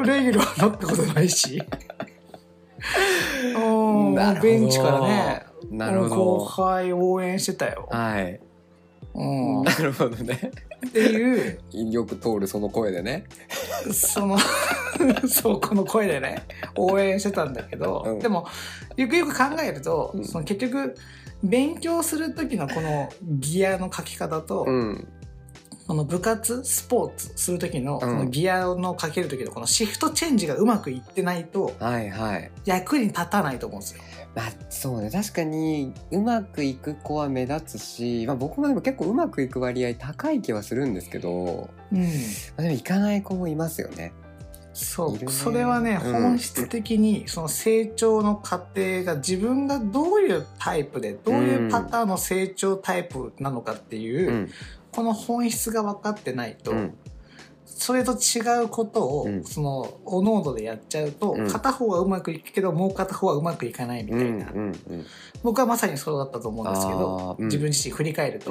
[0.04, 1.62] レギュラーなったことないし。
[3.54, 5.46] うんベンチからね。
[5.70, 8.40] なるほ後ど輩応援してたよ、はい。
[9.14, 10.50] うん、っ なるほどね。
[10.92, 11.61] ていう。
[11.72, 13.24] よく通るその声でね。
[13.92, 14.38] その
[15.28, 16.44] そうこの声でね
[16.76, 18.18] 応援してたんだけど、うん。
[18.18, 18.46] でも
[18.96, 20.24] よくよく考えると、うん。
[20.24, 20.94] その結局
[21.42, 25.09] 勉強する時のこのギアの書き方と、うん。
[25.85, 28.00] この部活スポーツする時のうん。
[28.00, 32.50] このギアのかける時のこのシフトチェンジがうまくいってないとはいはい。
[32.64, 34.02] 役に立たないと思うんですよ。
[34.35, 35.11] まあそうね。
[35.11, 42.07] 確かにうまくいく子は目立つし、まあ、僕もでも結構うまくいく割合高い気はするんですけど、うん、ま
[42.59, 44.12] あ、でもいかない子もいますよね。
[44.74, 45.30] そう。
[45.30, 46.12] それはね、うん。
[46.12, 54.50] 本質的にその成長の過程が自分がどういうタイプでどういうパターンの成長タイプなのかっていう、うん。
[54.90, 56.94] この本質が分かってないと、うん。
[57.66, 59.44] それと違うことを、うん。
[59.44, 61.50] そのおのおのでやっちゃうと、うん。
[61.50, 64.46] 片方はうまくいくけどもう片方はうまくいかないみたいな、
[65.42, 68.50] 僕はまさにそうだったと思うんですけど、自分自身振り返ると、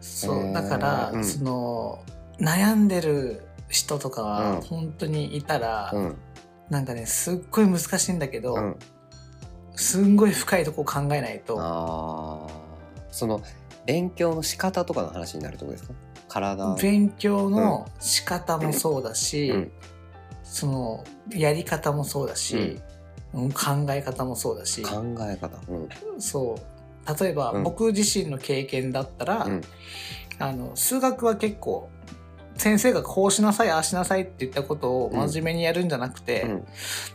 [0.00, 0.52] そう。
[0.52, 1.24] だから、うん。
[1.24, 1.98] その
[2.40, 4.28] 悩んでる人とかうん。
[4.56, 6.16] は本当にいたら、うん。
[6.68, 8.76] なんかねすっごい難しいんだけど、うん。
[9.76, 11.56] すんごい深いとこ考えないと。
[13.10, 13.42] その
[13.86, 15.94] 勉強の仕方とかの話になるとこですか？
[16.28, 16.74] 体。
[16.76, 19.72] 勉強の仕方もそうだし、うん。
[20.44, 22.80] そのやり方もそうだし、
[23.32, 24.82] うん考え方もそうだし。
[24.82, 25.58] 考え方。
[25.68, 26.20] うん。
[26.20, 27.20] そう。
[27.24, 27.62] 例えば、うん。
[27.62, 29.60] 僕自身の経験だったら、うん。
[30.38, 31.88] あの数学は結構
[32.60, 36.50] 先生がこうしなさいああしなさいって言ったことを真面目にやるんじゃなくて、うん。
[36.50, 36.64] ま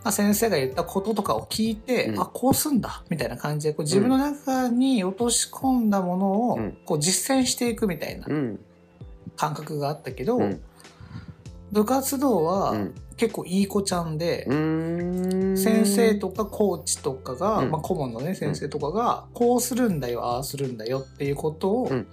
[0.06, 2.20] あ、先生が言ったこととかを聞いて、うん。
[2.20, 6.78] あこうすんだみたいな感じでこう自分の中に落とし込んだものをうん。
[6.84, 8.60] こう実践していくみたいなうん。
[9.36, 10.62] 感覚があったけど、うん。
[11.72, 12.96] 部活動はうん。
[13.16, 14.46] 結構いい子ちゃんで、
[15.56, 17.72] 先生とかコーチとかが、うん。
[17.72, 22.08] まあ、顧問のね先生とかがこうするんだよああするんだよっていうことをうん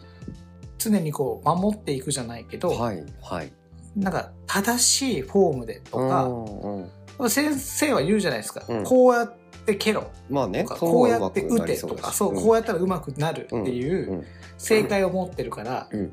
[0.91, 3.53] 常にこう守っていくじゃないけど、はいはい。
[3.97, 6.91] なんか正しいフォームでとか、うんうん
[7.29, 8.85] 先生は言うじゃないですか、うん。
[8.85, 9.35] こうやっ
[9.67, 12.37] て蹴ろまあねこうやって打てとかそう、ん。
[12.37, 14.25] こうやったらうまくなるっていううん。
[14.59, 16.13] 正解を持ってるから、うん。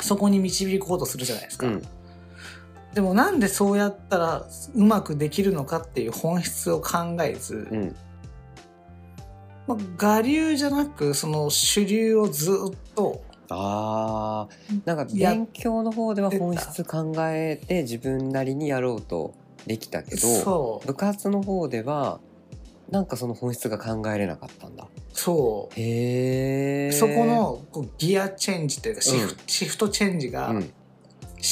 [0.00, 1.82] そこに導こうとするじゃないですか、うん。
[2.94, 7.96] でもなんでそうやったらうまくできるのかっていう本質を考えず、うん。
[9.66, 13.22] まあ、我流じゃなくその主流をずっと
[13.56, 14.80] あー。
[14.84, 19.34] なんか勉強の方では本質考えて自分なりにやろうと
[19.66, 22.20] できたけど部活の方では
[22.90, 24.86] なんかその本質が考えれなかったんだ。
[25.12, 25.80] そう。
[25.80, 30.64] へえそこのギアチェンジというかシフうん、シフトチェンジが、うん、思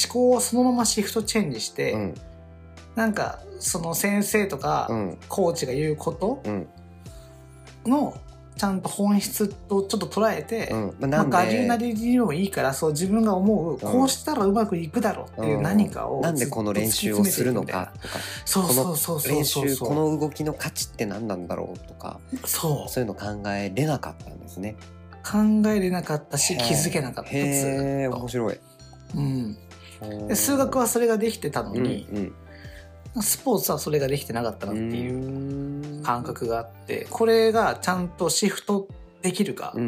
[0.09, 2.13] 考をそのままシフトチェンジして、うん、
[2.95, 4.89] なんかその先生とか、
[5.29, 6.43] コーチが言うこと
[7.85, 8.13] の
[8.55, 11.09] ちゃんと本質とちょっと捉えて、うん。
[11.09, 18.19] まあ、我流なりでもいいからそう自分が思う、こうしたらうまくいくだろうっていう何かを、なんでこの練習をするのかとか。
[18.45, 19.31] そうそうそうそう。
[19.31, 22.19] 練習この動きの価値って何なんだろうとか。
[22.45, 22.89] そう。
[22.89, 24.75] そういうの考えれなかったんですね。
[25.23, 27.31] 考えれなかったし気づけなかった。
[27.31, 28.59] へえ面白い、
[29.15, 29.57] うん、
[30.27, 32.33] で数学はそれができてたのに、うん
[33.15, 33.23] うん。
[33.23, 35.13] スポーツはそれができてなかったなっていう
[36.03, 38.87] 感覚があってこれがちゃんとシフト
[39.21, 39.85] できるか,、うんう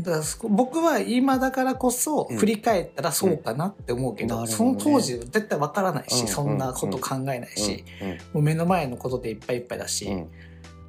[0.00, 10.08] ん、だから僕は今だからこそ振り返ったらそうかなって思うけどうん、その当時絶対わからないし、うん、そんなこと考えないし、うん、もう目の前のことでいっぱいいっぱいだし、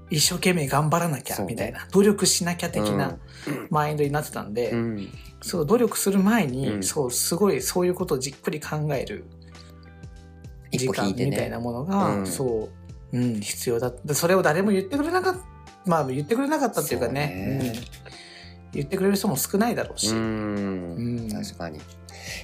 [0.09, 3.17] 一生懸命頑張らなきゃみたいな、努力しなきゃ的な
[3.69, 4.73] マインドになってたんで、
[5.41, 9.25] そう努力する前に、そうすごいそういうことをじっくり考える。
[10.77, 12.83] 時間みたいなものが、うん、そう、
[13.13, 13.88] うん、必要だ。
[13.88, 15.39] ったそれを誰も言ってくれなかった
[15.86, 17.84] まあ言ってくれなかったっていうかね、ね、うん、
[18.73, 20.10] 言ってくれる人も少ないだろうし。
[20.10, 21.30] うん。
[21.32, 21.80] 確かに。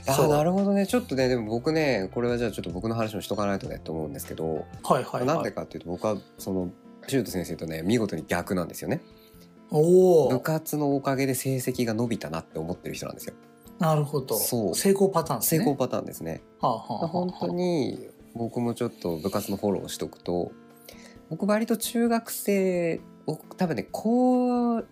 [0.07, 0.85] あなるほどね。
[0.85, 6.69] ちょっとねでも僕ねこれはじゃあちょっと僕の話もしとかないとねと思うんですけど、はいはい、はい、なんでかっていうと僕はその
[7.07, 9.01] シュート先生とね見事に逆なんですよね。
[9.71, 13.35] お部活のおかげで成績が伸びたなって思ってる人なんですよ。
[13.79, 14.35] なるほど。
[14.37, 14.75] そう。
[14.75, 15.59] 成功パターンですね。
[15.59, 16.41] 成功パターンですね。
[16.59, 20.51] はあはあはあ、本当に僕もちょっと部活のフォローしとくと
[21.29, 23.01] 僕割と中学生
[23.57, 24.83] 多分ね高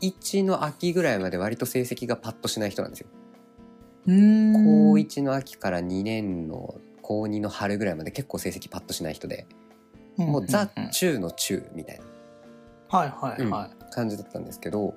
[0.00, 3.08] 1の秋ぐらいまで割と成績がパッとしない人なんですよ。
[4.06, 9.46] 高1の秋から2年の高2の春ぐらいまで結構成績パッとしない人で、
[10.16, 12.04] もうザ・中の中みたいな。
[12.88, 14.94] はいはいはい、うん、感じだったんですけど、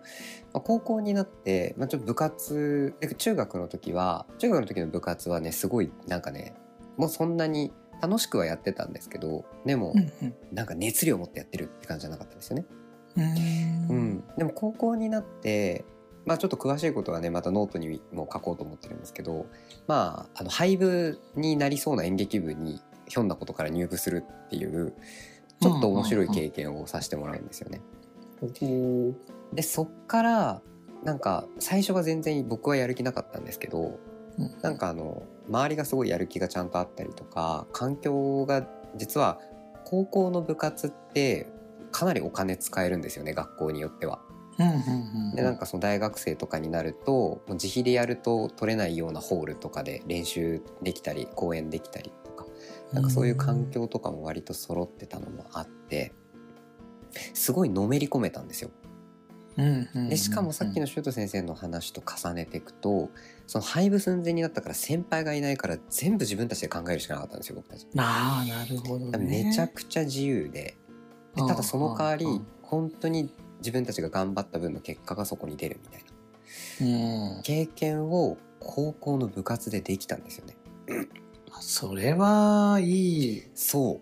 [0.54, 6.54] まあ、高校になって、まあ、ちょっと部活中学の時は中学の時の部活はねすごいなんかね
[7.00, 12.66] もうそんなに楽しくはやってたんですけどでも、うんうん、なんか熱量を持ってやってるって感じじゃなかったんですよね。
[13.90, 15.84] うん、でも高校になって
[16.26, 19.48] まあちょっと詳しいことはねまたノートにも書こうと思ってるんですけど
[19.88, 24.94] まああの廃部になりそうな演劇部にひょんなことから入部するっていう
[25.62, 27.82] ちょっと面白い経験をさせてもらうんですよね。
[29.54, 30.62] でそっから
[31.04, 34.00] なんか最初は全然僕はやる気なかったんですけど
[34.62, 39.40] なんかあの周りがすごいやる気がちゃんとあったりとか環境が実は
[39.86, 41.52] 高校の部活って
[41.92, 44.22] かなりお金使えるんですよね学校によっては。
[45.36, 52.46] でなんかその大学生とかになるともう自費でやると取れないようなホールとかで練習できたり公演できたりとか
[52.92, 56.14] なんかそういう環境とかも割と揃ってたのもあって
[57.34, 58.70] すごいのめり込めたんですよ。
[60.10, 63.10] でしかもさっきのシュート先生の話と重ねていくと
[63.46, 67.86] その廃部寸前になったから先輩がいないから全部自分たちで考えるしかなかったんですよ僕たち。
[67.98, 70.76] あなるほど、ね、めちゃくちゃ自由で
[71.36, 76.04] でただその代わり本当に自分たちが頑張った分の結果がそこに出るみたい
[76.88, 80.58] な経験を高校の部活でできたんですよね。
[81.60, 83.44] それはいい。
[83.54, 84.00] そ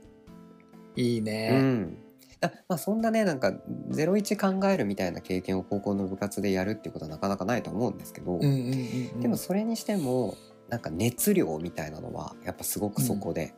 [0.95, 0.99] う。
[0.99, 1.49] いいね。
[1.53, 2.06] うん
[2.41, 3.53] あまあそんなねなんか
[3.89, 10.35] 01考えるみたいな経験を高校の部活でやるっていうことはなかなかないと思うんですけど、でもそれにしても
[10.69, 13.53] なんか熱量みたいなのはやっぱすごくそこで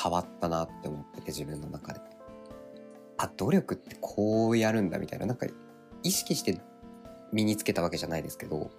[0.00, 2.00] 変わったなって思ってて自分の中で。
[3.16, 5.26] あ努力ってこうやるんだみたいな。
[5.26, 5.46] なんか
[6.02, 6.60] 意識して
[7.32, 8.70] 身につけたわけじゃないですけど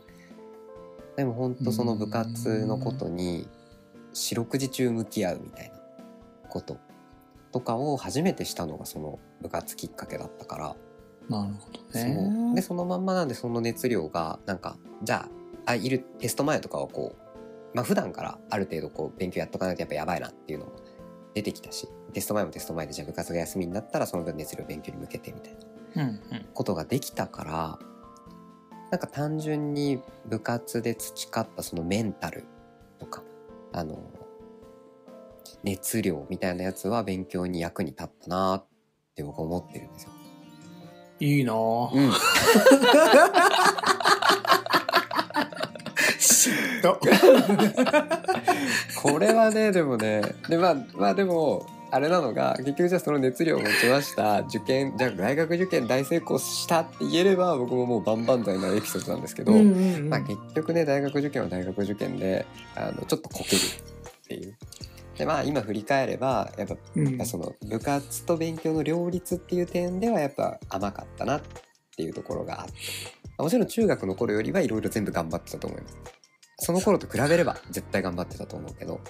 [1.17, 3.47] でも本当その部活のことに
[4.13, 5.75] 四六時中向き合うみたいな
[6.49, 6.77] こと
[7.55, 10.75] とかを初めてしたのがその部活きっかけだったから。
[11.29, 12.53] なるほどね。
[12.53, 15.29] でそのまんまなんでその熱量がなんかじゃ
[15.65, 20.73] ああいるテスト前とかはこうまあ普段からある程度こう勉強やっとかないとやっぱやばいなっていうのも
[21.33, 25.55] 出てきたしテスト前もテスト前でじゃあ部活が休みになったらその分熱量勉強に向けてみたい
[25.95, 26.11] な
[26.53, 27.79] ことができたから、
[28.91, 32.43] なんか単純に部活で培ったそのメンタル
[32.99, 33.23] とか
[33.71, 33.97] あの
[35.63, 38.65] 熱量みたいなやつは勉強に役に立ったなっ
[39.15, 40.09] て僕は思ってるんですよ。
[41.19, 42.11] いいなうん。
[49.01, 64.57] これはねでもねでまあまあでもあれなのが結局じゃあその熱量を持ちました受験じゃあ大学受験大成功したって言えれば僕ももう万々歳なエピソードなんですけど、うんうんうん、まあ、結局ね大学受験は大学受験であのちょっとこけるっていう。
[65.17, 71.41] でまあ今振り返ればやっぱ、うん、その部活と勉強の両立っていう点ではやっぱ甘かったなっ
[71.95, 72.73] ていうところがあって。
[73.37, 75.97] もちろん中学の頃よりはいろいろ全部頑張ってたと思います。
[76.59, 79.01] その頃と比べれば絶対頑張ってたと思うけど。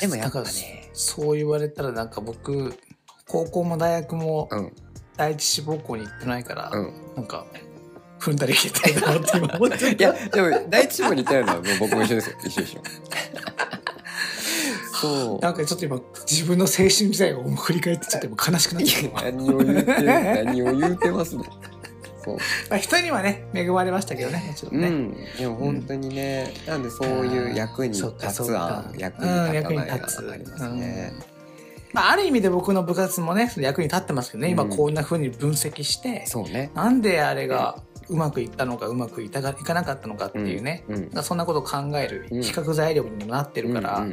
[0.00, 0.90] でもやっぱね。
[0.92, 2.74] そう言われたらなんか僕
[3.28, 4.48] 高校も大学も
[5.16, 7.46] 第一志望校に行ってないから、うん、なんか
[8.18, 12.36] 踏んだり消えたいなって今思っていやでも第一志望に行ってないのはもう僕も一緒ですよ。
[12.44, 12.80] 一緒一緒
[15.00, 15.38] そう。
[15.40, 21.44] なんかちょっと今自分の青春時代を振り返ってちょっと今悲しくなっちゃう何を言うて何を言うてますね。
[22.24, 22.36] そう。
[22.68, 31.12] まあ、人にはね恵まれましたけどねもちろんね、うん、でも本当にね、うん、なんでそういう役に立つ案役に立たない案ありますね、
[31.92, 37.78] まあ、ある意味で僕の部活もね役に立ってますけどね、今こんなふうに分析して、そうね、なんであれが
[38.10, 44.06] うまくいったのかうまくいたがいかなかったのかっていうね、うんうん、そんなことを考える比較材料にもなってるから、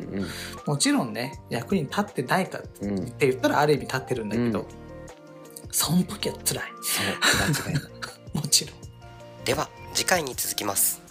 [0.66, 4.68] もちろんね役に立ってないかって言ったらある意味立ってるんだけど、
[5.72, 6.64] その 時は辛い。
[8.34, 8.78] もちろん。
[9.45, 11.07] では次回に続きます